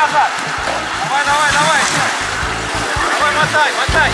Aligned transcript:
назад. 0.00 0.30
Давай, 1.04 1.24
давай, 1.24 1.50
давай. 1.52 1.80
Давай, 3.12 3.32
мотай, 3.34 3.70
мотай. 3.78 4.10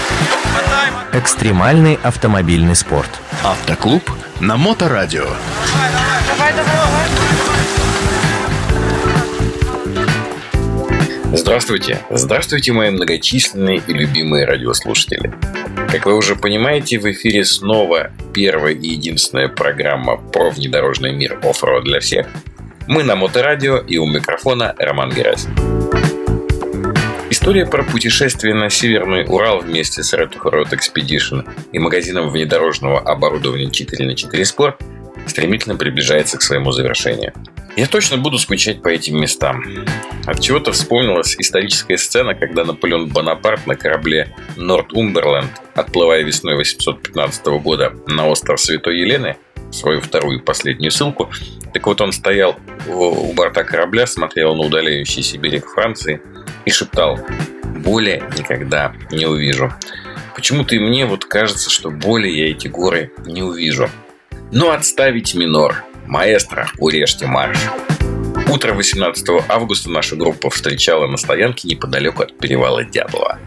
Мотай, 0.54 0.90
мотай. 0.90 1.20
Экстремальный 1.20 1.98
автомобильный 2.02 2.74
спорт. 2.74 3.10
Автоклуб 3.44 4.02
на 4.40 4.56
Моторадио. 4.56 5.24
Давай, 5.24 5.90
давай, 5.92 6.52
давай, 6.52 6.52
давай. 6.52 6.96
Здравствуйте! 11.36 12.00
Здравствуйте, 12.10 12.72
мои 12.72 12.90
многочисленные 12.90 13.82
и 13.86 13.92
любимые 13.92 14.46
радиослушатели. 14.46 15.32
Как 15.90 16.06
вы 16.06 16.16
уже 16.16 16.34
понимаете, 16.34 16.98
в 16.98 17.10
эфире 17.10 17.44
снова 17.44 18.10
первая 18.32 18.72
и 18.72 18.88
единственная 18.88 19.48
программа 19.48 20.16
про 20.16 20.50
внедорожный 20.50 21.12
мир 21.12 21.38
оффроуд 21.42 21.84
для 21.84 22.00
всех. 22.00 22.26
Мы 22.86 23.02
на 23.02 23.16
Моторадио 23.16 23.78
и 23.78 23.98
у 23.98 24.06
микрофона 24.06 24.74
Роман 24.78 25.10
Герасим. 25.10 25.75
История 27.46 27.64
про 27.64 27.84
путешествие 27.84 28.54
на 28.54 28.68
Северный 28.68 29.24
Урал 29.24 29.60
вместе 29.60 30.02
с 30.02 30.12
Red 30.12 30.32
Road 30.42 30.70
Expedition 30.72 31.48
и 31.70 31.78
магазином 31.78 32.28
внедорожного 32.28 32.98
оборудования 32.98 33.70
4 33.70 34.04
на 34.04 34.16
4 34.16 34.42
Sport 34.42 34.82
стремительно 35.28 35.76
приближается 35.76 36.38
к 36.38 36.42
своему 36.42 36.72
завершению. 36.72 37.32
Я 37.76 37.86
точно 37.86 38.16
буду 38.16 38.38
скучать 38.38 38.82
по 38.82 38.88
этим 38.88 39.20
местам. 39.20 39.62
От 40.26 40.40
чего-то 40.40 40.72
вспомнилась 40.72 41.36
историческая 41.38 41.98
сцена, 41.98 42.34
когда 42.34 42.64
Наполеон 42.64 43.10
Бонапарт 43.10 43.68
на 43.68 43.76
корабле 43.76 44.34
Нортумберленд, 44.56 45.52
отплывая 45.76 46.24
весной 46.24 46.56
815 46.56 47.46
года 47.62 47.94
на 48.08 48.26
остров 48.26 48.58
Святой 48.58 48.98
Елены, 48.98 49.36
свою 49.70 50.00
вторую 50.00 50.40
и 50.40 50.42
последнюю 50.42 50.90
ссылку, 50.90 51.30
так 51.72 51.86
вот 51.86 52.00
он 52.00 52.10
стоял 52.10 52.56
у 52.88 53.32
борта 53.34 53.62
корабля, 53.62 54.08
смотрел 54.08 54.56
на 54.56 54.62
удаляющийся 54.62 55.38
берег 55.38 55.66
Франции 55.66 56.20
и 56.66 56.70
шептал 56.70 57.18
«Более 57.64 58.22
никогда 58.36 58.92
не 59.10 59.24
увижу». 59.24 59.72
Почему-то 60.34 60.74
и 60.74 60.78
мне 60.78 61.06
вот 61.06 61.24
кажется, 61.24 61.70
что 61.70 61.90
более 61.90 62.36
я 62.36 62.50
эти 62.50 62.68
горы 62.68 63.10
не 63.24 63.42
увижу. 63.42 63.88
Но 64.52 64.70
отставить 64.70 65.34
минор. 65.34 65.82
Маэстро, 66.06 66.68
урежьте 66.78 67.26
марш. 67.26 67.58
Утро 68.48 68.74
18 68.74 69.28
августа 69.48 69.90
наша 69.90 70.14
группа 70.14 70.50
встречала 70.50 71.06
на 71.06 71.16
стоянке 71.16 71.68
неподалеку 71.68 72.22
от 72.22 72.38
перевала 72.38 72.84
Дятлова. 72.84 73.38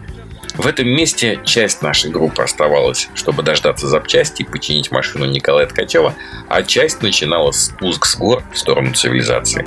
В 0.54 0.66
этом 0.66 0.88
месте 0.88 1.40
часть 1.44 1.80
нашей 1.80 2.10
группы 2.10 2.42
оставалась, 2.42 3.08
чтобы 3.14 3.42
дождаться 3.42 3.86
запчасти 3.86 4.42
и 4.42 4.44
починить 4.44 4.90
машину 4.90 5.24
Николая 5.26 5.66
Ткачева, 5.66 6.14
а 6.48 6.62
часть 6.62 7.02
начинала 7.02 7.52
спуск 7.52 8.04
с 8.04 8.16
гор 8.16 8.42
в 8.52 8.58
сторону 8.58 8.92
цивилизации. 8.92 9.64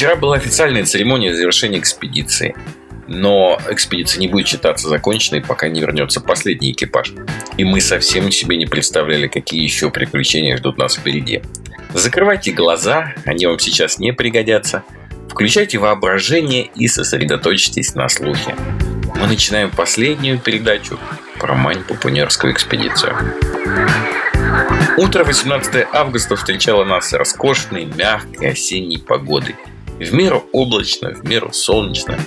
Вчера 0.00 0.16
была 0.16 0.36
официальная 0.36 0.86
церемония 0.86 1.34
завершения 1.34 1.78
экспедиции, 1.78 2.56
но 3.06 3.60
экспедиция 3.68 4.20
не 4.20 4.28
будет 4.28 4.48
считаться 4.48 4.88
законченной, 4.88 5.42
пока 5.42 5.68
не 5.68 5.82
вернется 5.82 6.22
последний 6.22 6.72
экипаж. 6.72 7.12
И 7.58 7.64
мы 7.64 7.82
совсем 7.82 8.32
себе 8.32 8.56
не 8.56 8.64
представляли, 8.64 9.28
какие 9.28 9.62
еще 9.62 9.90
приключения 9.90 10.56
ждут 10.56 10.78
нас 10.78 10.96
впереди. 10.96 11.42
Закрывайте 11.92 12.52
глаза, 12.52 13.12
они 13.26 13.44
вам 13.44 13.58
сейчас 13.58 13.98
не 13.98 14.14
пригодятся. 14.14 14.84
Включайте 15.28 15.76
воображение 15.76 16.70
и 16.74 16.88
сосредоточьтесь 16.88 17.94
на 17.94 18.08
слухе. 18.08 18.56
Мы 19.16 19.26
начинаем 19.26 19.70
последнюю 19.70 20.38
передачу 20.38 20.98
про 21.38 21.54
Мань-Папунерскую 21.54 22.54
экспедицию. 22.54 23.18
Утро 24.96 25.24
18 25.24 25.88
августа 25.92 26.36
встречало 26.36 26.84
нас 26.84 27.12
роскошной, 27.12 27.84
мягкой 27.84 28.52
осенней 28.52 28.98
погодой. 28.98 29.56
В 30.00 30.14
меру 30.14 30.46
облачно, 30.52 31.10
в 31.10 31.24
меру 31.24 31.52
солнечно. 31.52 32.18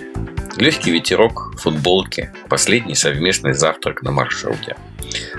Легкий 0.58 0.92
ветерок, 0.92 1.56
футболки, 1.58 2.31
последний 2.47 2.94
совместный 2.94 3.56
завтрак 3.56 4.03
на 4.03 4.12
маршруте. 4.12 4.78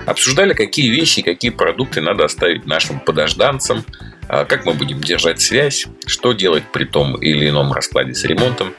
Обсуждали, 0.05 0.53
какие 0.53 0.89
вещи 0.89 1.21
какие 1.21 1.51
продукты 1.51 2.01
надо 2.01 2.25
оставить 2.25 2.65
нашим 2.65 2.99
подожданцам, 2.99 3.85
а 4.27 4.43
как 4.43 4.65
мы 4.65 4.73
будем 4.73 4.99
держать 4.99 5.39
связь, 5.39 5.85
что 6.05 6.33
делать 6.33 6.63
при 6.73 6.83
том 6.83 7.15
или 7.15 7.47
ином 7.47 7.71
раскладе 7.71 8.13
с 8.13 8.25
ремонтом. 8.25 8.73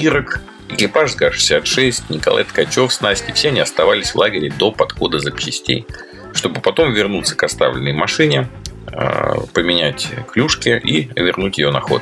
Ирок, 0.00 0.40
экипаж 0.68 1.10
с 1.10 1.16
ГА-66, 1.16 2.04
Николай 2.10 2.44
Ткачев 2.44 2.92
с 2.92 3.00
Настей, 3.00 3.34
все 3.34 3.48
они 3.48 3.58
оставались 3.58 4.12
в 4.12 4.16
лагере 4.16 4.52
до 4.56 4.70
подхода 4.70 5.18
запчастей, 5.18 5.84
чтобы 6.32 6.60
потом 6.60 6.92
вернуться 6.92 7.34
к 7.34 7.42
оставленной 7.42 7.92
машине, 7.92 8.48
а, 8.86 9.34
поменять 9.52 10.08
клюшки 10.32 10.80
и 10.84 11.10
вернуть 11.16 11.58
ее 11.58 11.72
на 11.72 11.80
ход. 11.80 12.00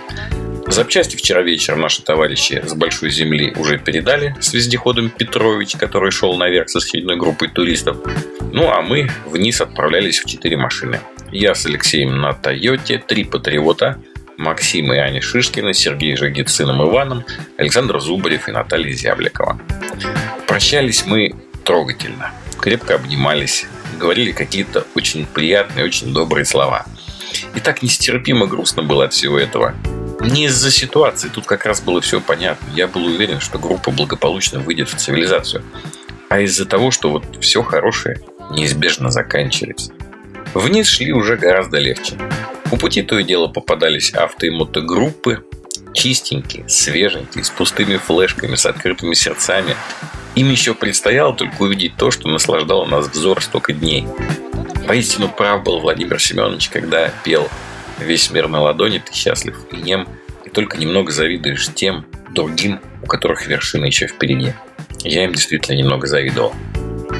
Запчасти 0.72 1.16
вчера 1.16 1.42
вечером 1.42 1.82
наши 1.82 2.00
товарищи 2.02 2.62
с 2.66 2.72
Большой 2.72 3.10
Земли 3.10 3.52
уже 3.56 3.76
передали 3.76 4.34
с 4.40 4.54
вездеходом 4.54 5.10
Петрович, 5.10 5.72
который 5.72 6.10
шел 6.10 6.34
наверх 6.38 6.70
с 6.70 6.76
очередной 6.76 7.16
группой 7.16 7.48
туристов. 7.48 7.98
Ну 8.40 8.70
а 8.70 8.80
мы 8.80 9.10
вниз 9.26 9.60
отправлялись 9.60 10.20
в 10.20 10.24
четыре 10.24 10.56
машины. 10.56 10.98
Я 11.30 11.54
с 11.54 11.66
Алексеем 11.66 12.22
на 12.22 12.32
Тойоте, 12.32 12.96
три 12.96 13.24
Патриота, 13.24 13.98
Максим 14.38 14.94
и 14.94 14.96
Аня 14.96 15.20
Шишкина, 15.20 15.74
Сергей 15.74 16.16
Жагит 16.16 16.48
с 16.48 16.54
сыном 16.54 16.82
Иваном, 16.82 17.26
Александр 17.58 18.00
Зубарев 18.00 18.48
и 18.48 18.52
Наталья 18.52 18.94
Зябликова. 18.94 19.60
Прощались 20.48 21.04
мы 21.04 21.34
трогательно, 21.66 22.30
крепко 22.58 22.94
обнимались, 22.94 23.66
говорили 24.00 24.32
какие-то 24.32 24.86
очень 24.94 25.26
приятные, 25.26 25.84
очень 25.84 26.14
добрые 26.14 26.46
слова. 26.46 26.86
И 27.54 27.60
так 27.60 27.82
нестерпимо 27.82 28.46
грустно 28.46 28.82
было 28.82 29.04
от 29.04 29.12
всего 29.12 29.38
этого. 29.38 29.74
Не 30.24 30.46
из-за 30.46 30.70
ситуации, 30.70 31.28
тут 31.28 31.46
как 31.46 31.66
раз 31.66 31.80
было 31.80 32.00
все 32.00 32.20
понятно. 32.20 32.66
Я 32.74 32.86
был 32.86 33.04
уверен, 33.06 33.40
что 33.40 33.58
группа 33.58 33.90
благополучно 33.90 34.60
выйдет 34.60 34.88
в 34.88 34.96
цивилизацию. 34.96 35.64
А 36.28 36.40
из-за 36.40 36.64
того, 36.64 36.90
что 36.90 37.10
вот 37.10 37.24
все 37.40 37.62
хорошее 37.62 38.20
неизбежно 38.50 39.10
заканчивается. 39.10 39.92
Вниз 40.54 40.86
шли 40.86 41.12
уже 41.12 41.36
гораздо 41.36 41.78
легче. 41.78 42.16
У 42.70 42.76
пути 42.76 43.02
то 43.02 43.18
и 43.18 43.24
дело 43.24 43.48
попадались 43.48 44.14
авто 44.14 44.46
и 44.46 44.50
мотогруппы, 44.50 45.44
чистенькие, 45.92 46.68
свеженькие, 46.68 47.42
с 47.42 47.50
пустыми 47.50 47.96
флешками, 47.96 48.54
с 48.54 48.64
открытыми 48.64 49.14
сердцами. 49.14 49.76
Им 50.34 50.50
еще 50.50 50.74
предстояло 50.74 51.34
только 51.34 51.62
увидеть 51.62 51.96
то, 51.96 52.10
что 52.10 52.28
наслаждало 52.28 52.86
нас 52.86 53.08
взор 53.08 53.42
столько 53.42 53.72
дней. 53.72 54.06
Поистину 54.86 55.28
прав 55.28 55.62
был 55.62 55.80
Владимир 55.80 56.20
Семенович, 56.20 56.68
когда 56.70 57.12
пел 57.24 57.48
Весь 57.98 58.30
мир 58.30 58.48
на 58.48 58.60
ладони, 58.60 58.98
ты 58.98 59.12
счастлив 59.12 59.56
и 59.70 59.76
нем, 59.76 60.08
и 60.44 60.50
только 60.50 60.78
немного 60.78 61.12
завидуешь 61.12 61.68
тем, 61.74 62.06
другим, 62.30 62.80
у 63.02 63.06
которых 63.06 63.46
вершина 63.46 63.86
еще 63.86 64.06
впереди. 64.06 64.52
Я 65.04 65.24
им 65.24 65.32
действительно 65.32 65.76
немного 65.76 66.06
завидовал. 66.06 66.54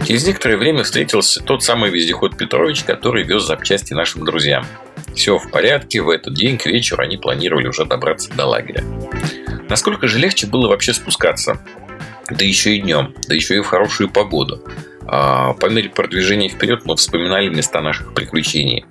Через 0.07 0.27
некоторое 0.27 0.57
время 0.57 0.83
встретился 0.83 1.43
тот 1.43 1.63
самый 1.63 1.91
вездеход 1.91 2.37
Петрович, 2.37 2.83
который 2.83 3.23
вез 3.23 3.45
запчасти 3.45 3.93
нашим 3.93 4.25
друзьям. 4.25 4.67
Все 5.15 5.39
в 5.39 5.51
порядке, 5.51 6.01
в 6.01 6.09
этот 6.09 6.35
день 6.35 6.59
к 6.59 6.67
вечеру 6.67 7.03
они 7.03 7.17
планировали 7.17 7.69
уже 7.69 7.85
добраться 7.85 8.33
до 8.35 8.47
лагеря. 8.47 8.83
Насколько 9.69 10.09
же 10.09 10.19
легче 10.19 10.47
было 10.47 10.69
вообще 10.69 10.93
спускаться? 10.93 11.65
Да 12.31 12.45
еще 12.45 12.77
и 12.77 12.81
днем, 12.81 13.15
да 13.29 13.35
еще 13.35 13.57
и 13.57 13.61
в 13.61 13.67
хорошую 13.67 14.11
погоду. 14.11 14.65
А, 15.07 15.55
по 15.55 15.67
мере 15.67 15.89
продвижения 15.89 16.49
вперед 16.49 16.83
мы 16.85 16.97
вспоминали 16.97 17.49
места 17.49 17.81
наших 17.81 18.15
приключений. 18.15 18.85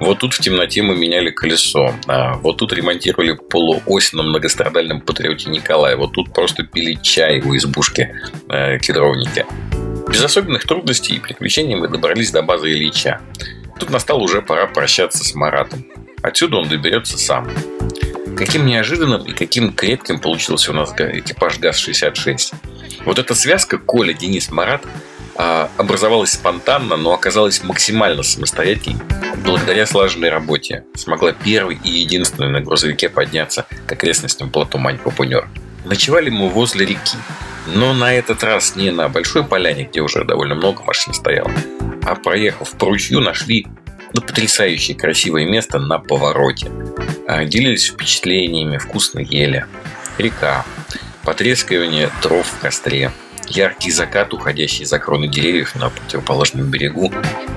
Вот 0.00 0.18
тут 0.18 0.34
в 0.34 0.40
темноте 0.40 0.82
мы 0.82 0.96
меняли 0.96 1.30
колесо. 1.30 1.94
А, 2.06 2.34
вот 2.34 2.58
тут 2.58 2.72
ремонтировали 2.72 3.32
полуось 3.34 4.12
на 4.12 4.22
многострадальном 4.22 5.00
патриоте 5.00 5.50
Николая. 5.50 5.96
Вот 5.96 6.12
тут 6.12 6.32
просто 6.32 6.62
пили 6.62 6.94
чай 7.02 7.40
у 7.40 7.56
избушки 7.56 8.14
э, 8.48 8.78
кедровники. 8.78 9.44
Без 10.10 10.22
особенных 10.24 10.66
трудностей 10.66 11.16
и 11.16 11.20
приключений 11.20 11.76
мы 11.76 11.88
добрались 11.88 12.30
до 12.30 12.42
базы 12.42 12.72
Ильича. 12.72 13.20
Тут 13.78 13.90
настала 13.90 14.20
уже 14.20 14.42
пора 14.42 14.66
прощаться 14.66 15.22
с 15.22 15.34
Маратом. 15.34 15.84
Отсюда 16.22 16.56
он 16.56 16.68
доберется 16.68 17.18
сам. 17.18 17.48
Каким 18.36 18.66
неожиданным 18.66 19.22
и 19.24 19.32
каким 19.32 19.72
крепким 19.72 20.20
получился 20.20 20.70
у 20.70 20.74
нас 20.74 20.92
экипаж 20.96 21.58
ГАЗ-66. 21.58 22.54
Вот 23.04 23.18
эта 23.18 23.34
связка 23.34 23.78
Коля, 23.78 24.12
Денис, 24.12 24.50
Марат 24.50 24.82
образовалась 25.38 26.32
спонтанно, 26.32 26.96
но 26.96 27.12
оказалась 27.12 27.62
максимально 27.62 28.24
самостоятельной 28.24 29.00
благодаря 29.44 29.86
слаженной 29.86 30.30
работе. 30.30 30.84
Смогла 30.94 31.32
первый 31.32 31.78
и 31.82 31.90
единственный 31.90 32.50
на 32.50 32.60
грузовике 32.60 33.08
подняться 33.08 33.66
к 33.86 33.92
окрестностям 33.92 34.50
плато 34.50 34.78
Мань-Папунер. 34.78 35.48
Ночевали 35.84 36.28
мы 36.28 36.48
возле 36.48 36.84
реки, 36.84 37.16
но 37.66 37.94
на 37.94 38.12
этот 38.12 38.42
раз 38.42 38.74
не 38.74 38.90
на 38.90 39.08
Большой 39.08 39.44
Поляне, 39.44 39.84
где 39.84 40.00
уже 40.00 40.24
довольно 40.24 40.56
много 40.56 40.82
машин 40.82 41.14
стояло, 41.14 41.52
а 42.04 42.16
проехав 42.16 42.72
по 42.72 42.86
ручью, 42.86 43.20
нашли 43.20 43.66
ну, 44.12 44.20
потрясающее 44.20 44.96
красивое 44.96 45.46
место 45.46 45.78
на 45.78 46.00
повороте. 46.00 46.68
А, 47.28 47.44
делились 47.44 47.88
впечатлениями, 47.88 48.78
вкусно 48.78 49.20
ели. 49.20 49.66
Река, 50.18 50.66
потрескивание 51.22 52.10
дров 52.22 52.44
в 52.46 52.60
костре– 52.60 53.12
яркий 53.50 53.90
закат, 53.90 54.32
уходящий 54.34 54.84
за 54.84 54.98
кроны 54.98 55.28
деревьев 55.28 55.74
на 55.74 55.90
противоположном 55.90 56.70
берегу, 56.70 57.12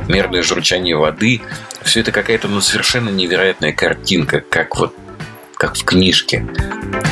мерное 0.08 0.44
журчание 0.44 0.96
воды– 0.96 1.42
все 1.84 2.02
это 2.02 2.12
какая-то 2.12 2.48
ну, 2.48 2.62
совершенно 2.62 3.10
невероятная 3.10 3.74
картинка, 3.74 4.42
как 4.42 4.78
вот 4.78 4.96
как 5.56 5.76
в 5.76 5.84
книжке. 5.84 6.48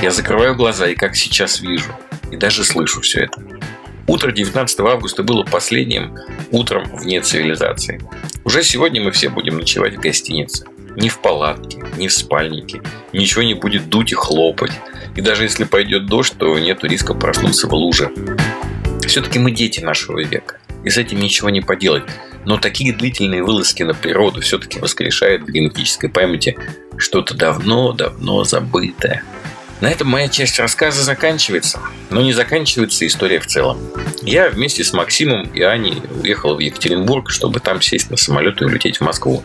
Я 0.01 0.09
закрываю 0.09 0.55
глаза 0.55 0.87
и 0.87 0.95
как 0.95 1.15
сейчас 1.15 1.61
вижу, 1.61 1.91
и 2.31 2.35
даже 2.35 2.63
слышу 2.63 3.01
все 3.01 3.25
это. 3.25 3.43
Утро 4.07 4.31
19 4.31 4.79
августа 4.79 5.21
было 5.21 5.43
последним 5.43 6.15
утром 6.49 6.89
вне 6.95 7.21
цивилизации. 7.21 8.01
Уже 8.43 8.63
сегодня 8.63 9.03
мы 9.03 9.11
все 9.11 9.29
будем 9.29 9.57
ночевать 9.57 9.97
в 9.97 9.99
гостинице. 9.99 10.65
Ни 10.95 11.09
в 11.09 11.19
палатке, 11.19 11.83
ни 11.97 12.07
в 12.07 12.13
спальнике. 12.13 12.81
Ничего 13.13 13.43
не 13.43 13.53
будет 13.53 13.87
дуть 13.87 14.11
и 14.11 14.15
хлопать. 14.15 14.71
И 15.15 15.21
даже 15.21 15.43
если 15.43 15.63
пойдет 15.63 16.07
дождь, 16.07 16.33
то 16.39 16.57
нет 16.57 16.83
риска 16.83 17.13
проснуться 17.13 17.67
в 17.67 17.73
луже. 17.73 18.11
Все-таки 19.09 19.39
мы 19.39 19.49
дети 19.49 19.79
нашего 19.79 20.19
века. 20.23 20.59
И 20.83 20.91
с 20.91 20.97
этим 20.97 21.17
ничего 21.19 21.49
не 21.49 21.61
поделать. 21.61 22.03
Но 22.45 22.57
такие 22.57 22.93
длительные 22.93 23.43
вылазки 23.43 23.81
на 23.81 23.95
природу 23.95 24.41
все-таки 24.41 24.77
воскрешают 24.77 25.41
в 25.41 25.47
генетической 25.47 26.09
памяти 26.09 26.59
что-то 26.95 27.33
давно-давно 27.33 28.43
забытое. 28.43 29.23
На 29.81 29.89
этом 29.89 30.09
моя 30.09 30.27
часть 30.27 30.59
рассказа 30.59 31.01
заканчивается, 31.01 31.79
но 32.11 32.21
не 32.21 32.33
заканчивается 32.33 33.07
история 33.07 33.39
в 33.39 33.47
целом. 33.47 33.79
Я 34.21 34.47
вместе 34.49 34.83
с 34.83 34.93
Максимом 34.93 35.49
и 35.55 35.61
Аней 35.63 36.03
уехал 36.21 36.55
в 36.55 36.59
Екатеринбург, 36.59 37.31
чтобы 37.31 37.59
там 37.59 37.81
сесть 37.81 38.11
на 38.11 38.17
самолет 38.17 38.61
и 38.61 38.65
улететь 38.65 38.97
в 38.97 39.01
Москву. 39.01 39.43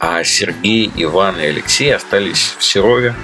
А 0.00 0.24
Сергей, 0.24 0.90
Иван 0.96 1.38
и 1.38 1.44
Алексей 1.44 1.94
остались 1.94 2.56
в 2.58 2.64
Серове, 2.64 3.14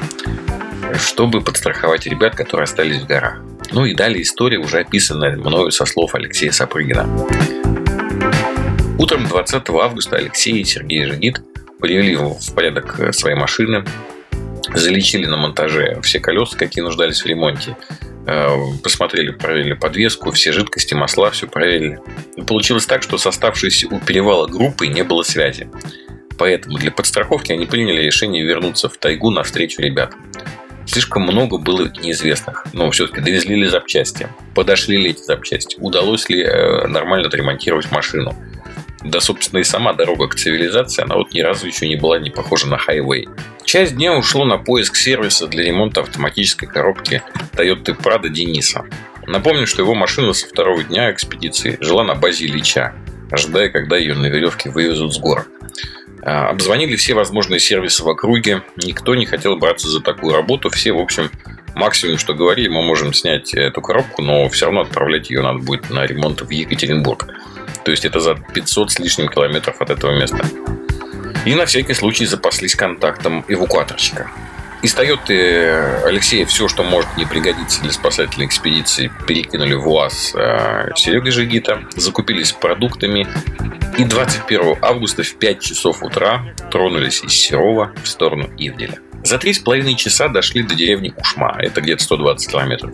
чтобы 1.04 1.40
подстраховать 1.40 2.06
ребят, 2.06 2.36
которые 2.36 2.64
остались 2.64 3.02
в 3.02 3.06
горах. 3.06 3.40
Ну 3.72 3.86
и 3.86 3.94
далее 3.94 4.22
история, 4.22 4.58
уже 4.58 4.80
описанная 4.80 5.36
мною 5.36 5.70
со 5.70 5.86
слов 5.86 6.14
Алексея 6.14 6.52
Сапрыгина. 6.52 7.08
Утром 8.98 9.26
20 9.26 9.68
августа 9.70 10.16
Алексей 10.16 10.60
и 10.60 10.64
Сергей 10.64 11.04
Жигит 11.04 11.40
привели 11.80 12.16
в 12.16 12.54
порядок 12.54 13.14
свои 13.14 13.34
машины, 13.34 13.84
залечили 14.74 15.26
на 15.26 15.38
монтаже 15.38 15.98
все 16.02 16.20
колеса, 16.20 16.56
какие 16.56 16.84
нуждались 16.84 17.22
в 17.22 17.26
ремонте, 17.26 17.76
э, 18.26 18.56
посмотрели, 18.82 19.30
проверили 19.30 19.72
подвеску, 19.72 20.30
все 20.32 20.52
жидкости, 20.52 20.92
масла, 20.94 21.30
все 21.30 21.46
проверили. 21.46 21.98
И 22.36 22.42
получилось 22.42 22.86
так, 22.86 23.02
что 23.02 23.16
с 23.16 23.26
оставшейся 23.26 23.88
у 23.88 23.98
перевала 24.00 24.46
группы 24.46 24.86
не 24.86 25.02
было 25.02 25.22
связи. 25.22 25.70
Поэтому 26.38 26.78
для 26.78 26.90
подстраховки 26.90 27.52
они 27.52 27.66
приняли 27.66 28.02
решение 28.02 28.44
вернуться 28.44 28.88
в 28.88 28.98
тайгу 28.98 29.30
навстречу 29.30 29.80
ребятам. 29.80 30.20
Слишком 30.86 31.22
много 31.22 31.58
было 31.58 31.90
неизвестных, 32.02 32.66
но 32.72 32.90
все-таки 32.90 33.20
довезли 33.20 33.56
ли 33.56 33.66
запчасти, 33.66 34.28
подошли 34.54 34.96
ли 34.96 35.10
эти 35.10 35.22
запчасти, 35.22 35.76
удалось 35.78 36.28
ли 36.28 36.42
э, 36.42 36.86
нормально 36.86 37.28
отремонтировать 37.28 37.90
машину– 37.90 38.34
да, 39.04 39.20
собственно, 39.20 39.60
и 39.60 39.64
сама 39.64 39.92
дорога 39.94 40.28
к 40.28 40.36
цивилизации, 40.36 41.02
она 41.02 41.16
вот 41.16 41.32
ни 41.32 41.40
разу 41.40 41.66
еще 41.66 41.88
не 41.88 41.96
была 41.96 42.18
не 42.18 42.30
похожа 42.30 42.68
на 42.68 42.78
хайвей. 42.78 43.28
Часть 43.64 43.96
дня 43.96 44.14
ушло 44.14 44.44
на 44.44 44.58
поиск 44.58 44.96
сервиса 44.96 45.48
для 45.48 45.64
ремонта 45.64 46.02
автоматической 46.02 46.68
коробки 46.68 47.22
Toyota 47.52 47.96
Prado 47.96 48.28
Дениса. 48.28 48.84
Напомню, 49.26 49.66
что 49.66 49.82
его 49.82 49.94
машина 49.94 50.32
со 50.32 50.46
второго 50.46 50.84
дня 50.84 51.10
экспедиции 51.10 51.78
жила 51.80 52.04
на 52.04 52.14
базе 52.14 52.46
Ильича, 52.46 52.94
ожидая, 53.30 53.70
когда 53.70 53.96
ее 53.96 54.14
на 54.14 54.26
веревке 54.26 54.70
вывезут 54.70 55.14
с 55.14 55.18
гор. 55.18 55.46
А, 56.24 56.48
обзвонили 56.48 56.96
все 56.96 57.14
возможные 57.14 57.60
сервисы 57.60 58.02
в 58.04 58.08
округе. 58.08 58.62
Никто 58.76 59.14
не 59.14 59.26
хотел 59.26 59.56
браться 59.56 59.88
за 59.88 60.00
такую 60.00 60.34
работу. 60.34 60.70
Все, 60.70 60.92
в 60.92 60.98
общем, 60.98 61.30
максимум, 61.74 62.18
что 62.18 62.34
говорили, 62.34 62.68
мы 62.68 62.82
можем 62.82 63.12
снять 63.12 63.54
эту 63.54 63.82
коробку, 63.82 64.22
но 64.22 64.48
все 64.48 64.66
равно 64.66 64.82
отправлять 64.82 65.30
ее 65.30 65.42
надо 65.42 65.58
будет 65.58 65.90
на 65.90 66.06
ремонт 66.06 66.42
в 66.42 66.50
Екатеринбург. 66.50 67.26
То 67.84 67.90
есть 67.90 68.04
это 68.04 68.20
за 68.20 68.34
500 68.34 68.92
с 68.92 68.98
лишним 69.00 69.28
километров 69.28 69.80
от 69.80 69.90
этого 69.90 70.16
места. 70.16 70.44
И 71.44 71.54
на 71.54 71.66
всякий 71.66 71.94
случай 71.94 72.24
запаслись 72.24 72.76
контактом 72.76 73.44
эвакуаторщика. 73.48 74.30
Из 74.82 74.94
Тойоты 74.94 75.68
Алексея 76.04 76.44
все, 76.46 76.68
что 76.68 76.82
может 76.82 77.16
не 77.16 77.24
пригодиться 77.24 77.80
для 77.82 77.92
спасательной 77.92 78.46
экспедиции, 78.46 79.12
перекинули 79.28 79.74
в 79.74 79.88
УАЗ 79.88 80.32
э, 80.34 80.90
Серега 80.96 81.30
Жигита, 81.30 81.84
закупились 81.94 82.50
продуктами 82.50 83.28
и 83.98 84.04
21 84.04 84.76
августа 84.80 85.22
в 85.22 85.34
5 85.34 85.60
часов 85.60 86.02
утра 86.02 86.54
тронулись 86.70 87.22
из 87.22 87.32
Серова 87.32 87.92
в 88.02 88.08
сторону 88.08 88.50
Ивделя. 88.58 88.98
За 89.24 89.38
три 89.38 89.52
с 89.52 89.58
половиной 89.58 89.94
часа 89.94 90.28
дошли 90.28 90.62
до 90.62 90.74
деревни 90.74 91.14
Ушма, 91.16 91.56
это 91.60 91.80
где-то 91.80 92.02
120 92.02 92.50
километров. 92.50 92.92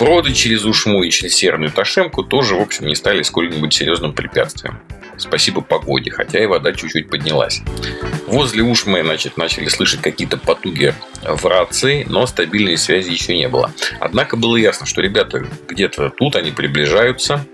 Броды 0.00 0.32
через 0.32 0.64
Ушму 0.64 1.02
и 1.02 1.10
через 1.10 1.34
Северную 1.36 1.70
Ташемку 1.70 2.24
тоже, 2.24 2.56
в 2.56 2.60
общем, 2.60 2.86
не 2.86 2.94
стали 2.94 3.22
сколь-нибудь 3.22 3.72
серьезным 3.72 4.12
препятствием. 4.12 4.80
Спасибо 5.16 5.60
погоде, 5.60 6.10
хотя 6.10 6.42
и 6.42 6.46
вода 6.46 6.72
чуть-чуть 6.72 7.08
поднялась. 7.08 7.62
Возле 8.26 8.64
Ушмы, 8.64 9.02
значит, 9.04 9.36
начали 9.36 9.68
слышать 9.68 10.00
какие-то 10.00 10.38
потуги 10.38 10.92
в 11.22 11.44
рации, 11.46 12.04
но 12.08 12.26
стабильной 12.26 12.76
связи 12.76 13.12
еще 13.12 13.36
не 13.36 13.48
было. 13.48 13.70
Однако 14.00 14.36
было 14.36 14.56
ясно, 14.56 14.86
что 14.86 15.02
ребята 15.02 15.46
где-то 15.68 16.10
тут, 16.10 16.34
они 16.34 16.50
приближаются. 16.50 17.46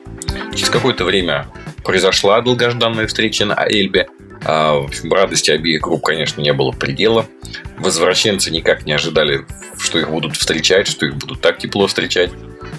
Через 0.54 0.70
какое-то 0.70 1.04
время 1.04 1.48
произошла 1.84 2.40
долгожданная 2.40 3.06
встреча 3.06 3.44
на 3.44 3.66
Эльбе. 3.66 4.08
А, 4.44 4.74
в 4.74 4.84
общем, 4.84 5.12
радости 5.12 5.50
обеих 5.50 5.82
групп, 5.82 6.04
конечно, 6.04 6.40
не 6.40 6.52
было 6.52 6.72
предела. 6.72 7.26
Возвращенцы 7.78 8.50
никак 8.50 8.86
не 8.86 8.92
ожидали, 8.92 9.44
что 9.78 9.98
их 9.98 10.10
будут 10.10 10.36
встречать, 10.36 10.86
что 10.86 11.06
их 11.06 11.16
будут 11.16 11.40
так 11.40 11.58
тепло 11.58 11.86
встречать. 11.86 12.30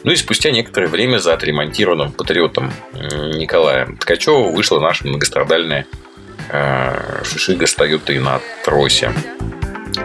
Ну 0.03 0.11
и 0.11 0.15
спустя 0.15 0.51
некоторое 0.51 0.87
время 0.87 1.17
за 1.19 1.33
отремонтированным 1.33 2.11
патриотом 2.11 2.71
Николая 2.93 3.87
Ткачева 3.99 4.51
вышла 4.51 4.79
наша 4.79 5.07
многострадальная 5.07 5.85
э, 6.49 7.23
шишига 7.23 7.67
с 7.67 7.73
Тойотой 7.75 8.19
на 8.19 8.41
тросе. 8.65 9.13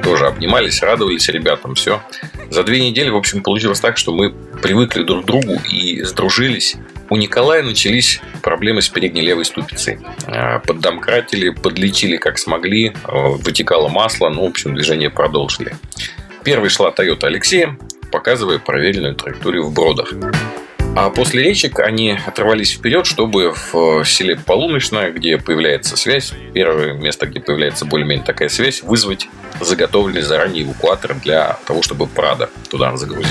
Тоже 0.02 0.26
обнимались, 0.26 0.82
радовались 0.82 1.28
ребятам, 1.28 1.75
все. 1.75 2.02
За 2.50 2.62
две 2.64 2.87
недели, 2.87 3.08
в 3.08 3.16
общем, 3.16 3.42
получилось 3.42 3.81
так, 3.81 3.96
что 3.96 4.12
мы 4.12 4.34
привыкли 4.62 5.02
друг 5.02 5.25
к 5.25 5.26
другу 5.26 5.60
и 5.70 6.02
сдружились. 6.02 6.76
У 7.08 7.16
Николая 7.16 7.62
начались 7.62 8.20
проблемы 8.42 8.82
с 8.82 8.88
передней 8.88 9.20
левой 9.20 9.44
ступицей. 9.44 9.98
Э, 10.26 10.58
поддомкратили, 10.58 11.50
подлечили 11.50 12.16
как 12.16 12.38
смогли, 12.38 12.88
э, 12.88 12.92
вытекало 13.12 13.88
масло, 13.88 14.28
ну, 14.28 14.44
в 14.44 14.48
общем, 14.48 14.74
движение 14.74 15.10
продолжили. 15.10 15.76
Первой 16.42 16.68
шла 16.68 16.90
Toyota 16.90 17.26
Алексея, 17.26 17.78
показывая 18.10 18.58
проверенную 18.58 19.14
траекторию 19.14 19.64
в 19.66 19.72
бродах. 19.72 20.12
А 20.96 21.10
после 21.10 21.42
речек 21.42 21.78
они 21.78 22.18
отрывались 22.26 22.72
вперед, 22.72 23.04
чтобы 23.06 23.54
в 23.72 24.04
селе 24.04 24.36
Полуночное, 24.36 25.10
где 25.10 25.36
появляется 25.36 25.96
связь, 25.96 26.32
первое 26.54 26.94
место, 26.94 27.26
где 27.26 27.38
появляется 27.38 27.84
более-менее 27.84 28.24
такая 28.24 28.48
связь, 28.48 28.82
вызвать 28.82 29.28
заготовленный 29.60 30.22
заранее 30.22 30.64
эвакуатор 30.64 31.14
для 31.14 31.58
того, 31.66 31.82
чтобы 31.82 32.06
Прада 32.06 32.48
туда 32.70 32.96
загрузить. 32.96 33.30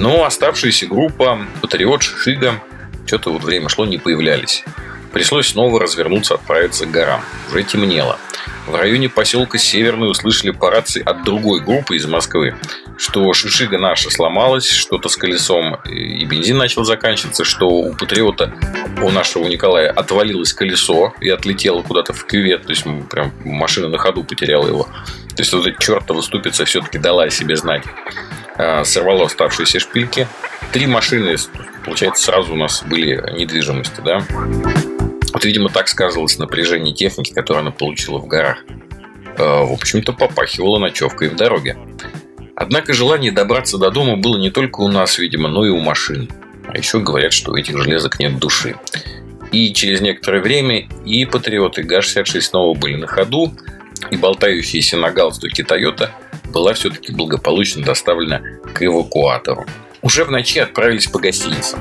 Но 0.00 0.24
оставшаяся 0.24 0.86
группа 0.86 1.46
Патриот, 1.60 2.02
Шига, 2.02 2.54
что-то 3.04 3.32
вот 3.32 3.44
время 3.44 3.68
шло, 3.68 3.84
не 3.84 3.98
появлялись. 3.98 4.64
Пришлось 5.12 5.48
снова 5.48 5.78
развернуться, 5.78 6.36
отправиться 6.36 6.86
к 6.86 6.90
горам. 6.90 7.20
Уже 7.50 7.64
темнело. 7.64 8.18
В 8.66 8.74
районе 8.76 9.10
поселка 9.10 9.58
Северный 9.58 10.10
услышали 10.10 10.52
по 10.52 10.70
рации 10.70 11.02
от 11.02 11.24
другой 11.24 11.60
группы 11.60 11.96
из 11.96 12.06
Москвы, 12.06 12.54
что 12.96 13.30
шишига 13.34 13.76
наша 13.76 14.10
сломалась, 14.10 14.70
что-то 14.70 15.10
с 15.10 15.18
колесом 15.18 15.74
и 15.84 16.24
бензин 16.24 16.56
начал 16.56 16.84
заканчиваться, 16.84 17.44
что 17.44 17.68
у 17.68 17.92
Патриота, 17.92 18.54
у 19.02 19.10
нашего 19.10 19.48
Николая 19.48 19.90
отвалилось 19.90 20.54
колесо 20.54 21.12
и 21.20 21.28
отлетело 21.28 21.82
куда-то 21.82 22.14
в 22.14 22.24
кювет, 22.24 22.62
то 22.62 22.70
есть 22.70 22.84
прям 23.10 23.32
машина 23.44 23.88
на 23.88 23.98
ходу 23.98 24.24
потеряла 24.24 24.66
его. 24.66 24.84
То 25.36 25.42
есть 25.42 25.52
вот 25.52 25.66
эта 25.66 25.82
чертова 25.82 26.22
ступица 26.22 26.64
все-таки 26.64 26.96
дала 26.96 27.24
о 27.24 27.30
себе 27.30 27.56
знать. 27.56 27.84
А, 28.62 28.84
сорвало 28.84 29.24
оставшиеся 29.24 29.80
шпильки. 29.80 30.28
Три 30.72 30.86
машины, 30.86 31.36
получается, 31.82 32.24
сразу 32.24 32.52
у 32.52 32.56
нас 32.56 32.82
были 32.84 33.16
недвижимости, 33.38 34.02
да. 34.04 34.22
Вот, 35.32 35.44
видимо, 35.44 35.70
так 35.70 35.88
сказывалось 35.88 36.38
напряжение 36.38 36.94
техники, 36.94 37.32
которое 37.32 37.60
она 37.60 37.70
получила 37.70 38.18
в 38.18 38.26
горах. 38.26 38.58
А, 39.38 39.64
в 39.64 39.72
общем-то, 39.72 40.12
попахивала 40.12 40.78
ночевкой 40.78 41.30
в 41.30 41.36
дороге. 41.36 41.78
Однако 42.54 42.92
желание 42.92 43.32
добраться 43.32 43.78
до 43.78 43.90
дома 43.90 44.16
было 44.16 44.36
не 44.36 44.50
только 44.50 44.80
у 44.80 44.88
нас, 44.88 45.18
видимо, 45.18 45.48
но 45.48 45.64
и 45.64 45.70
у 45.70 45.80
машин. 45.80 46.30
А 46.66 46.76
еще 46.76 47.00
говорят, 47.00 47.32
что 47.32 47.52
у 47.52 47.56
этих 47.56 47.78
железок 47.82 48.18
нет 48.18 48.38
души. 48.38 48.76
И 49.52 49.72
через 49.72 50.02
некоторое 50.02 50.42
время 50.42 50.86
и 51.06 51.24
Патриоты, 51.24 51.80
и 51.80 51.84
ГАЗ-66 51.84 52.40
снова 52.42 52.78
были 52.78 52.96
на 52.96 53.06
ходу, 53.06 53.54
и 54.10 54.16
болтающиеся 54.18 54.98
на 54.98 55.10
галстуке 55.10 55.62
Toyota 55.62 56.10
была 56.50 56.74
все-таки 56.74 57.12
благополучно 57.12 57.82
доставлена 57.82 58.42
к 58.74 58.82
эвакуатору. 58.82 59.66
Уже 60.02 60.24
в 60.24 60.30
ночи 60.30 60.58
отправились 60.58 61.06
по 61.06 61.18
гостиницам. 61.18 61.80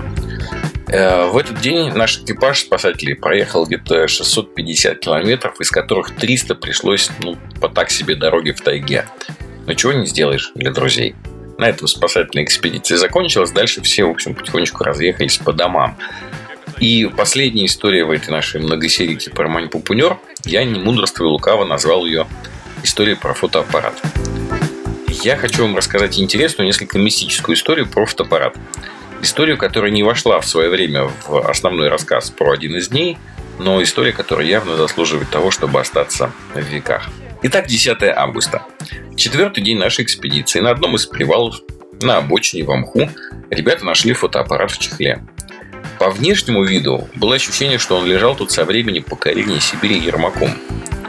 Э, 0.88 1.28
в 1.28 1.38
этот 1.38 1.62
день 1.62 1.92
наш 1.94 2.20
экипаж 2.20 2.62
спасателей 2.62 3.16
проехал 3.16 3.66
где-то 3.66 4.08
650 4.08 5.00
километров, 5.00 5.62
из 5.62 5.70
которых 5.70 6.16
300 6.16 6.56
пришлось 6.56 7.10
ну, 7.20 7.38
по 7.62 7.70
так 7.70 7.92
себе 7.92 8.16
дороге 8.16 8.54
в 8.54 8.62
тайге. 8.62 9.06
Но 9.68 9.74
чего 9.74 9.94
не 9.94 10.06
сделаешь 10.06 10.52
для 10.56 10.72
друзей. 10.72 11.16
На 11.58 11.70
этом 11.70 11.88
спасательная 11.88 12.46
экспедиция 12.46 12.98
закончилась. 12.98 13.52
Дальше 13.52 13.82
все, 13.82 14.06
в 14.06 14.12
общем, 14.12 14.34
потихонечку 14.34 14.84
разъехались 14.84 15.38
по 15.38 15.54
домам. 15.54 15.98
И 16.80 17.10
последняя 17.16 17.66
история 17.66 18.06
в 18.06 18.12
этой 18.12 18.30
нашей 18.30 18.62
многосерийке 18.62 19.30
про 19.30 19.50
Мань 19.50 19.70
Пупунер, 19.70 20.18
я 20.46 20.64
не 20.64 20.80
мудрствую 20.80 21.32
лукаво 21.32 21.66
назвал 21.66 22.06
ее 22.06 22.26
историей 22.84 23.16
про 23.16 23.34
фотоаппарат. 23.34 24.02
Я 25.24 25.36
хочу 25.36 25.64
вам 25.64 25.76
рассказать 25.76 26.18
интересную, 26.20 26.68
несколько 26.68 26.98
мистическую 26.98 27.56
историю 27.56 27.88
про 27.88 28.06
фотоаппарат. 28.06 28.56
Историю, 29.22 29.58
которая 29.58 29.92
не 29.92 30.04
вошла 30.04 30.40
в 30.40 30.48
свое 30.48 30.70
время 30.70 31.10
в 31.28 31.50
основной 31.50 31.90
рассказ 31.90 32.30
про 32.30 32.52
один 32.52 32.78
из 32.78 32.88
дней, 32.88 33.18
но 33.60 33.84
история, 33.84 34.14
которая 34.14 34.48
явно 34.48 34.78
заслуживает 34.78 35.30
того, 35.30 35.52
чтобы 35.52 35.82
остаться 35.82 36.32
в 36.54 36.60
веках. 36.60 37.10
Итак, 37.42 37.68
10 37.68 37.98
августа. 38.16 38.64
Четвертый 39.18 39.62
день 39.62 39.78
нашей 39.78 40.06
экспедиции. 40.06 40.62
На 40.62 40.72
одном 40.72 40.96
из 40.96 41.06
привалов 41.06 41.56
на 42.02 42.18
обочине 42.18 42.64
в 42.64 42.72
Амху 42.72 43.10
ребята 43.50 43.86
нашли 43.86 44.14
фотоаппарат 44.14 44.72
в 44.72 44.80
чехле. 44.80 45.22
По 46.00 46.10
внешнему 46.10 46.64
виду 46.64 47.10
было 47.16 47.36
ощущение, 47.36 47.78
что 47.78 47.98
он 47.98 48.06
лежал 48.06 48.36
тут 48.36 48.52
со 48.52 48.64
времени 48.64 49.00
покорения 49.00 49.60
Сибири 49.60 50.00
Ермаком. 50.00 50.52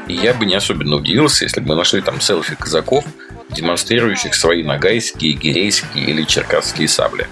И 0.08 0.14
я 0.14 0.34
бы 0.34 0.46
не 0.46 0.56
особенно 0.56 0.96
удивился, 0.96 1.44
если 1.44 1.60
бы 1.60 1.68
мы 1.68 1.74
нашли 1.76 2.00
там 2.00 2.20
селфи 2.20 2.56
казаков, 2.56 3.04
демонстрирующих 3.52 4.34
свои 4.34 4.62
нагайские, 4.62 5.32
гирейские 5.32 6.04
или 6.04 6.22
черкасские 6.24 6.88
сабли. 6.88 7.26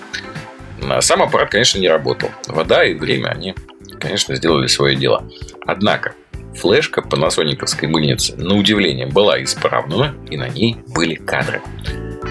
Сам 1.01 1.23
аппарат, 1.23 1.51
конечно, 1.51 1.79
не 1.79 1.89
работал. 1.89 2.31
Вода 2.47 2.85
и 2.85 2.95
время 2.95 3.29
они, 3.29 3.55
конечно, 4.01 4.35
сделали 4.37 4.67
свое 4.67 4.97
дело. 4.97 5.29
Однако, 5.67 6.15
флешка 6.55 7.03
панасониковской 7.03 7.89
мыльницы, 7.89 8.37
на 8.37 8.55
удивление, 8.57 9.07
была 9.07 9.43
исправна, 9.43 10.15
и 10.31 10.37
на 10.37 10.49
ней 10.49 10.77
были 10.89 11.15
кадры. 11.15 11.63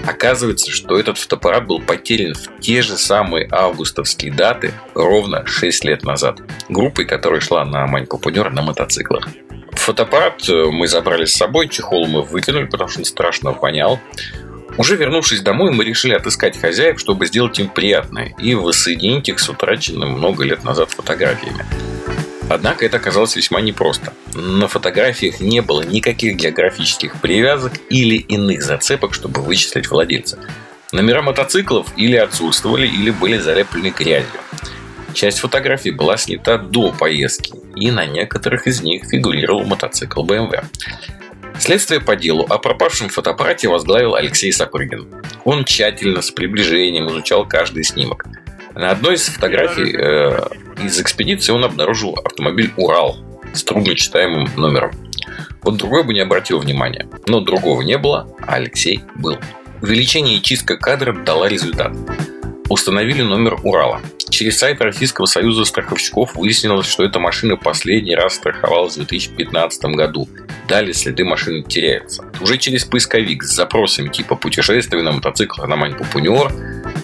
Оказывается, 0.06 0.70
что 0.70 0.98
этот 0.98 1.18
фотоаппарат 1.18 1.66
был 1.66 1.80
потерян 1.80 2.34
в 2.34 2.60
те 2.60 2.80
же 2.82 2.96
самые 2.96 3.48
августовские 3.50 4.32
даты 4.32 4.72
ровно 4.94 5.44
6 5.44 5.84
лет 5.84 6.02
назад. 6.02 6.40
Группой, 6.68 7.04
которая 7.04 7.40
шла 7.40 7.64
на 7.64 7.86
Мань 7.86 8.06
Папунер 8.06 8.50
на 8.50 8.62
мотоциклах. 8.62 9.28
Фотоаппарат 9.88 10.46
э, 10.50 10.64
мы 10.70 10.86
забрали 10.86 11.24
с 11.24 11.32
собой, 11.32 11.66
чехол 11.66 12.06
мы 12.06 12.20
выкинули, 12.20 12.66
потому 12.66 12.90
что 12.90 13.00
он 13.00 13.06
страшно 13.06 13.52
вонял. 13.52 13.98
Уже 14.76 14.96
вернувшись 14.96 15.40
домой, 15.40 15.70
мы 15.72 15.82
решили 15.82 16.12
отыскать 16.12 16.60
хозяев, 16.60 17.00
чтобы 17.00 17.24
сделать 17.24 17.58
им 17.58 17.70
приятное 17.70 18.34
и 18.38 18.54
воссоединить 18.54 19.30
их 19.30 19.38
с 19.38 19.48
утраченными 19.48 20.10
много 20.10 20.44
лет 20.44 20.62
назад 20.62 20.90
фотографиями. 20.90 21.64
Однако 22.50 22.84
это 22.84 22.98
оказалось 22.98 23.34
весьма 23.34 23.62
непросто. 23.62 24.12
На 24.34 24.68
фотографиях 24.68 25.40
не 25.40 25.62
было 25.62 25.80
никаких 25.80 26.36
географических 26.36 27.18
привязок 27.22 27.72
или 27.88 28.16
иных 28.16 28.62
зацепок, 28.62 29.14
чтобы 29.14 29.40
вычислить 29.40 29.88
владельца. 29.88 30.38
Номера 30.92 31.22
мотоциклов 31.22 31.86
или 31.96 32.16
отсутствовали, 32.16 32.86
или 32.86 33.08
были 33.08 33.38
залеплены 33.38 33.94
грязью. 33.98 34.38
Часть 35.14 35.38
фотографий 35.38 35.92
была 35.92 36.18
снята 36.18 36.58
до 36.58 36.92
поездки, 36.92 37.54
и 37.78 37.90
на 37.90 38.06
некоторых 38.06 38.66
из 38.66 38.82
них 38.82 39.04
фигурировал 39.04 39.64
мотоцикл 39.64 40.24
BMW. 40.24 40.64
Следствие 41.58 42.00
по 42.00 42.16
делу 42.16 42.46
о 42.48 42.58
пропавшем 42.58 43.08
фотоаппарате 43.08 43.68
возглавил 43.68 44.14
Алексей 44.14 44.52
Сапрыгин. 44.52 45.08
Он 45.44 45.64
тщательно, 45.64 46.22
с 46.22 46.30
приближением 46.30 47.08
изучал 47.08 47.46
каждый 47.46 47.84
снимок– 47.84 48.26
на 48.78 48.92
одной 48.92 49.14
из 49.14 49.26
фотографий 49.26 49.92
э, 49.92 50.38
из 50.84 51.00
экспедиции 51.00 51.50
он 51.50 51.64
обнаружил 51.64 52.16
автомобиль 52.24 52.72
«Урал» 52.76 53.16
с 53.52 53.64
трудночитаемым 53.64 54.48
номером. 54.56 54.92
Вот 55.62 55.76
другой 55.78 56.04
бы 56.04 56.14
не 56.14 56.20
обратил 56.20 56.60
внимания. 56.60 57.08
Но 57.26 57.40
другого 57.40 57.82
не 57.82 57.98
было, 57.98 58.32
а 58.46 58.54
Алексей 58.54 59.02
был. 59.16 59.36
Увеличение 59.82 60.36
и 60.36 60.42
чистка 60.42 60.76
кадра 60.76 61.12
дала 61.12 61.48
результат. 61.48 61.90
Установили 62.68 63.22
номер 63.22 63.56
Урала. 63.62 64.02
Через 64.28 64.58
сайт 64.58 64.82
Российского 64.82 65.24
союза 65.24 65.64
страховщиков 65.64 66.34
выяснилось, 66.34 66.86
что 66.86 67.02
эта 67.02 67.18
машина 67.18 67.56
последний 67.56 68.14
раз 68.14 68.34
страховалась 68.34 68.94
в 68.94 69.06
2015 69.06 69.84
году. 69.96 70.28
Далее 70.68 70.92
следы 70.92 71.24
машины 71.24 71.62
теряются. 71.62 72.24
Уже 72.40 72.58
через 72.58 72.84
поисковик 72.84 73.42
с 73.42 73.54
запросами 73.54 74.10
типа 74.10 74.36
«Путешествие 74.36 75.02
на 75.02 75.12
мотоциклах 75.12 75.66
на 75.66 75.76
Мань-Папунер» 75.76 76.52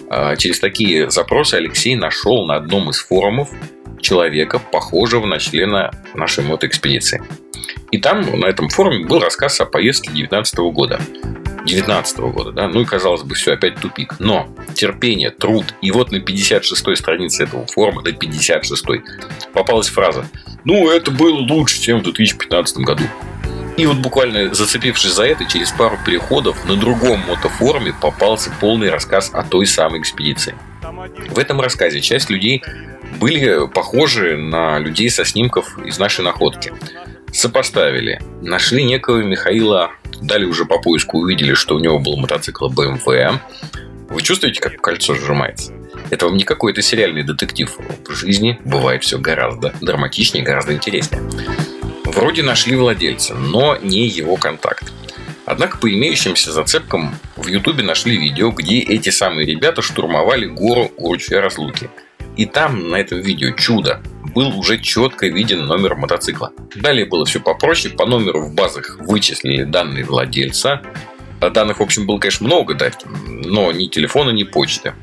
а, 0.09 0.35
через 0.35 0.59
такие 0.59 1.09
запросы 1.09 1.55
Алексей 1.55 1.95
нашел 1.95 2.45
на 2.45 2.57
одном 2.57 2.91
из 2.91 2.99
форумов 2.99 3.49
человека, 4.01 4.59
похожего 4.59 5.25
на 5.25 5.39
члена 5.39 5.91
нашей 6.13 6.43
мотоэкспедиции. 6.43 7.23
И 7.91 7.97
там, 7.97 8.39
на 8.39 8.45
этом 8.45 8.69
форуме, 8.69 9.03
был 9.05 9.19
рассказ 9.19 9.59
о 9.61 9.65
поездке 9.65 10.11
2019 10.11 10.57
года. 10.59 11.01
2019 11.65 12.19
года, 12.19 12.51
да, 12.51 12.67
ну 12.67 12.81
и 12.81 12.85
казалось 12.85 13.23
бы, 13.23 13.35
все, 13.35 13.53
опять 13.53 13.75
тупик. 13.75 14.15
Но 14.19 14.47
терпение, 14.73 15.31
труд, 15.31 15.65
и 15.81 15.91
вот 15.91 16.11
на 16.11 16.17
56-й 16.17 16.95
странице 16.95 17.43
этого 17.43 17.65
форума, 17.67 18.01
до 18.03 18.11
56-й, 18.11 19.01
попалась 19.53 19.87
фраза 19.87 20.25
«Ну, 20.63 20.89
это 20.89 21.11
было 21.11 21.37
лучше, 21.37 21.81
чем 21.81 21.99
в 21.99 22.03
2015 22.03 22.77
году». 22.77 23.03
И 23.77 23.85
вот 23.85 23.97
буквально 23.97 24.53
зацепившись 24.53 25.11
за 25.11 25.25
это, 25.25 25.45
через 25.45 25.71
пару 25.71 25.97
переходов 26.05 26.63
на 26.65 26.77
другом 26.77 27.19
мотофоруме 27.27 27.93
попался 27.99 28.51
полный 28.61 28.89
рассказ 28.89 29.29
о 29.33 29.43
той 29.43 29.65
самой 29.65 29.99
экспедиции. 29.99 30.55
В 31.29 31.37
этом 31.37 31.59
рассказе 31.59 31.99
часть 31.99 32.29
людей 32.29 32.63
были 33.19 33.67
похожи 33.67 34.37
на 34.37 34.79
людей 34.79 35.09
со 35.09 35.25
снимков 35.25 35.77
из 35.79 35.99
нашей 35.99 36.23
находки. 36.23 36.73
Сопоставили. 37.31 38.21
Нашли 38.41 38.83
некого 38.83 39.21
Михаила, 39.21 39.91
далее 40.25 40.47
уже 40.47 40.65
по 40.65 40.79
поиску 40.79 41.19
увидели, 41.19 41.53
что 41.53 41.75
у 41.75 41.79
него 41.79 41.99
был 41.99 42.17
мотоцикл 42.17 42.69
BMW. 42.69 43.39
Вы 44.09 44.21
чувствуете, 44.21 44.61
как 44.61 44.77
кольцо 44.81 45.15
сжимается? 45.15 45.73
Это 46.09 46.27
вам 46.27 46.37
не 46.37 46.43
какой-то 46.43 46.81
сериальный 46.81 47.23
детектив. 47.23 47.75
В 48.07 48.13
жизни 48.13 48.59
бывает 48.63 49.03
все 49.03 49.17
гораздо 49.17 49.73
драматичнее, 49.81 50.43
гораздо 50.43 50.73
интереснее. 50.73 51.21
Вроде 52.05 52.43
нашли 52.43 52.75
владельца, 52.75 53.33
но 53.33 53.77
не 53.81 54.07
его 54.07 54.35
контакт. 54.35 54.91
Однако 55.45 55.77
по 55.77 55.91
имеющимся 55.91 56.51
зацепкам 56.51 57.15
в 57.35 57.47
Ютубе 57.47 57.83
нашли 57.83 58.17
видео, 58.17 58.51
где 58.51 58.79
эти 58.79 59.09
самые 59.09 59.45
ребята 59.45 59.81
штурмовали 59.81 60.45
гору 60.45 60.91
у 60.97 61.11
ручья 61.11 61.41
разлуки. 61.41 61.89
И 62.35 62.45
там, 62.45 62.89
на 62.89 62.95
этом 62.97 63.19
видео, 63.19 63.51
чудо, 63.51 64.01
был 64.33 64.57
уже 64.59 64.77
четко 64.79 65.27
виден 65.27 65.65
номер 65.65 65.95
мотоцикла. 65.95 66.51
Далее 66.75 67.05
было 67.05 67.25
все 67.25 67.39
попроще, 67.39 67.93
по 67.93 68.05
номеру 68.05 68.41
в 68.41 68.53
базах 68.53 68.97
вычислили 68.99 69.63
данные 69.63 70.03
владельца. 70.03 70.81
А 71.39 71.49
данных, 71.49 71.79
в 71.79 71.83
общем, 71.83 72.05
было, 72.05 72.17
конечно, 72.17 72.45
много, 72.45 72.73
да, 72.73 72.91
но 73.25 73.71
ни 73.71 73.87
телефона, 73.87 74.31
ни 74.31 74.43
почты. 74.43 74.93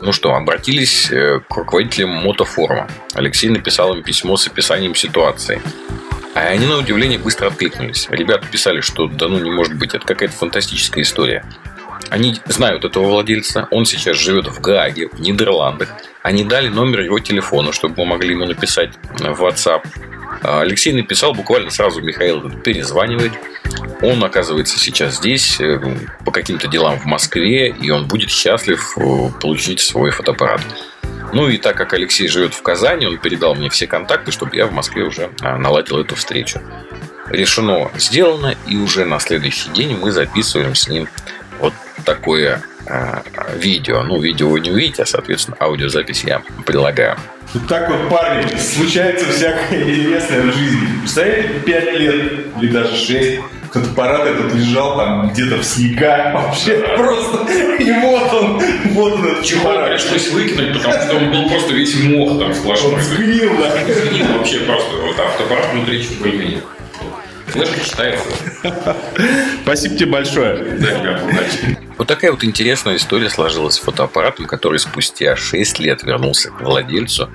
Ну 0.00 0.12
что, 0.12 0.34
обратились 0.34 1.10
э, 1.10 1.40
к 1.46 1.56
руководителям 1.56 2.10
мотофорума. 2.10 2.88
Алексей 3.12 3.50
написал 3.50 3.94
им 3.94 4.02
письмо 4.02 4.36
с 4.36 4.46
описанием 4.46 4.94
ситуации. 4.94 5.60
А 6.34 6.40
они, 6.40 6.66
на 6.66 6.78
удивление, 6.78 7.18
быстро 7.18 7.48
откликнулись. 7.48 8.06
Ребята 8.08 8.46
писали, 8.46 8.80
что 8.80 9.08
да 9.08 9.28
ну 9.28 9.38
не 9.40 9.50
может 9.50 9.76
быть, 9.76 9.94
это 9.94 10.06
какая-то 10.06 10.34
фантастическая 10.34 11.02
история. 11.02 11.44
Они 12.08 12.36
знают 12.46 12.84
этого 12.84 13.04
владельца, 13.04 13.68
он 13.70 13.84
сейчас 13.84 14.16
живет 14.16 14.46
в 14.46 14.60
Гааге, 14.60 15.08
в 15.08 15.20
Нидерландах. 15.20 15.90
Они 16.22 16.44
дали 16.44 16.68
номер 16.68 17.00
его 17.00 17.18
телефона, 17.18 17.72
чтобы 17.72 17.94
мы 17.98 18.06
могли 18.06 18.34
ему 18.34 18.46
написать 18.46 18.92
в 19.18 19.42
WhatsApp. 19.42 19.82
А 20.42 20.62
Алексей 20.62 20.92
написал 20.92 21.34
буквально 21.34 21.70
сразу, 21.70 22.00
Михаил 22.00 22.50
перезванивает. 22.50 23.32
Он 24.02 24.24
оказывается 24.24 24.78
сейчас 24.78 25.16
здесь 25.16 25.60
э, 25.60 25.78
по 26.24 26.32
каким-то 26.32 26.66
делам 26.66 26.98
в 26.98 27.04
Москве, 27.04 27.68
и 27.68 27.90
он 27.90 28.06
будет 28.06 28.30
счастлив 28.30 28.96
э, 28.96 29.28
получить 29.40 29.80
свой 29.80 30.10
фотоаппарат. 30.10 30.62
Ну 31.32 31.48
и 31.48 31.58
так 31.58 31.76
как 31.76 31.92
Алексей 31.92 32.26
живет 32.28 32.54
в 32.54 32.62
Казани, 32.62 33.06
он 33.06 33.18
передал 33.18 33.54
мне 33.54 33.68
все 33.68 33.86
контакты, 33.86 34.32
чтобы 34.32 34.56
я 34.56 34.66
в 34.66 34.72
Москве 34.72 35.04
уже 35.04 35.30
а, 35.40 35.58
наладил 35.58 35.98
эту 35.98 36.16
встречу. 36.16 36.60
Решено, 37.28 37.90
сделано, 37.96 38.56
и 38.66 38.76
уже 38.76 39.04
на 39.04 39.20
следующий 39.20 39.70
день 39.70 39.96
мы 39.96 40.10
записываем 40.10 40.74
с 40.74 40.88
ним 40.88 41.08
такое 42.04 42.62
э, 42.86 43.22
видео. 43.56 44.02
Ну, 44.02 44.20
видео 44.20 44.48
вы 44.48 44.60
не 44.60 44.70
увидите, 44.70 45.02
а, 45.02 45.06
соответственно, 45.06 45.56
аудиозапись 45.60 46.24
я 46.24 46.42
прилагаю. 46.66 47.16
Вот 47.54 47.66
так 47.66 47.90
вот, 47.90 48.08
парни, 48.08 48.46
случается 48.56 49.26
всякое 49.26 49.82
интересное 49.82 50.42
в 50.42 50.54
жизни. 50.54 50.86
Представляете, 51.00 51.48
5 51.64 51.98
лет 51.98 52.32
или 52.60 52.72
даже 52.72 52.96
6 52.96 53.40
фотоаппарат 53.72 54.26
этот 54.26 54.54
лежал 54.54 54.96
там 54.96 55.30
где-то 55.30 55.56
в 55.56 55.64
снегах 55.64 56.34
вообще 56.34 56.84
просто. 56.96 57.52
И 57.78 57.92
вот 57.92 58.32
он, 58.32 58.62
вот 58.92 59.12
он 59.14 59.24
этот 59.26 59.44
Чехол 59.44 59.72
пришлось 59.88 60.28
выкинуть, 60.30 60.74
потому 60.74 60.94
что 60.94 61.16
он 61.16 61.30
был 61.30 61.48
просто 61.48 61.72
весь 61.72 62.02
мох 62.02 62.38
там 62.38 62.54
сплошной. 62.54 62.94
Он 62.94 63.00
сгнил, 63.00 63.50
да. 63.58 63.94
Сгнил 63.94 64.26
вообще 64.38 64.60
просто. 64.60 64.96
Вот 64.96 65.18
автоаппарат 65.18 65.72
внутри 65.72 66.02
чего 66.02 66.24
более 66.24 66.62
Флешка 67.50 67.80
читается. 67.80 68.28
Спасибо 69.62 69.96
тебе 69.96 70.10
большое. 70.10 70.56
Да. 70.78 71.20
Вот 71.98 72.08
такая 72.08 72.30
вот 72.32 72.44
интересная 72.44 72.96
история 72.96 73.28
сложилась 73.28 73.74
с 73.74 73.78
фотоаппаратом, 73.78 74.46
который 74.46 74.78
спустя 74.78 75.36
6 75.36 75.78
лет 75.80 76.02
вернулся 76.02 76.50
к 76.50 76.60
владельцу 76.60 77.28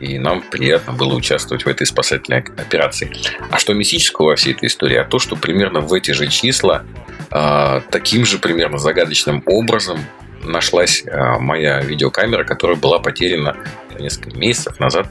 и 0.00 0.18
нам 0.18 0.42
приятно 0.42 0.94
было 0.94 1.14
участвовать 1.14 1.64
в 1.64 1.68
этой 1.68 1.86
спасательной 1.86 2.40
операции. 2.40 3.12
А 3.50 3.58
что 3.58 3.74
мистического 3.74 4.28
во 4.28 4.36
всей 4.36 4.54
этой 4.54 4.66
истории? 4.66 4.96
А 4.96 5.04
то, 5.04 5.18
что 5.18 5.36
примерно 5.36 5.80
в 5.80 5.92
эти 5.92 6.12
же 6.12 6.26
числа 6.28 6.84
э, 7.30 7.80
таким 7.90 8.24
же 8.24 8.38
примерно 8.38 8.78
загадочным 8.78 9.42
образом 9.46 10.00
нашлась 10.42 11.04
э, 11.04 11.38
моя 11.38 11.80
видеокамера, 11.82 12.44
которая 12.44 12.76
была 12.76 12.98
потеряна 12.98 13.56
несколько 13.98 14.36
месяцев 14.36 14.80
назад 14.80 15.06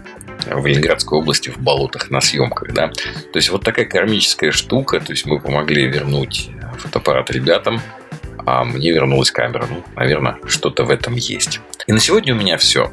в 0.47 0.65
Ленинградской 0.65 1.19
области 1.19 1.49
в 1.49 1.57
болотах 1.57 2.09
на 2.09 2.21
съемках. 2.21 2.73
Да? 2.73 2.87
То 2.87 3.35
есть 3.35 3.49
вот 3.49 3.63
такая 3.63 3.85
кармическая 3.85 4.51
штука. 4.51 4.99
То 4.99 5.13
есть 5.13 5.25
мы 5.25 5.39
помогли 5.39 5.87
вернуть 5.87 6.49
фотоаппарат 6.77 7.31
ребятам, 7.31 7.81
а 8.45 8.63
мне 8.63 8.91
вернулась 8.91 9.31
камера. 9.31 9.67
Ну, 9.69 9.83
наверное, 9.95 10.37
что-то 10.45 10.83
в 10.83 10.89
этом 10.89 11.15
есть. 11.15 11.59
И 11.87 11.93
на 11.93 11.99
сегодня 11.99 12.33
у 12.33 12.37
меня 12.37 12.57
все. 12.57 12.91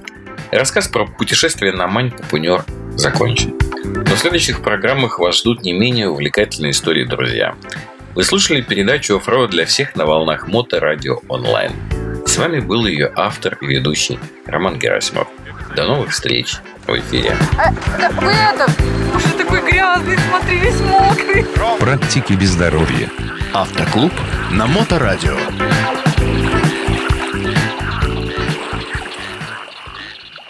Рассказ 0.50 0.88
про 0.88 1.06
путешествие 1.06 1.72
на 1.72 1.86
Мань 1.86 2.10
Папунер 2.10 2.64
закончен. 2.94 3.58
Но 3.84 4.14
в 4.14 4.18
следующих 4.18 4.62
программах 4.62 5.18
вас 5.18 5.38
ждут 5.38 5.62
не 5.62 5.72
менее 5.72 6.08
увлекательные 6.08 6.70
истории, 6.70 7.04
друзья. 7.04 7.54
Вы 8.14 8.24
слушали 8.24 8.62
передачу 8.62 9.16
«Оффроуд 9.16 9.50
для 9.50 9.66
всех» 9.66 9.94
на 9.94 10.06
волнах 10.06 10.48
Мото 10.48 10.80
Радио 10.80 11.20
Онлайн. 11.28 11.72
С 12.26 12.38
вами 12.38 12.60
был 12.60 12.86
ее 12.86 13.12
автор 13.14 13.58
и 13.60 13.66
ведущий 13.66 14.18
Роман 14.46 14.78
Герасимов. 14.78 15.28
До 15.74 15.86
новых 15.86 16.10
встреч 16.10 16.56
в 16.86 16.98
эфире. 16.98 17.36
А, 17.58 17.72
да, 17.98 18.10
вы 18.20 18.32
это, 18.32 18.70
уже 19.14 19.28
такой 19.36 19.62
грязный, 19.62 20.18
смотри, 20.28 20.58
весь 20.58 20.80
мокрый. 20.80 21.44
Практики 21.78 22.34
без 22.34 22.50
здоровья. 22.50 23.10
Автоклуб 23.52 24.12
на 24.52 24.66
Моторадио. 24.66 25.36